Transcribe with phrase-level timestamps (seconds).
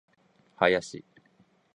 [0.59, 1.03] 林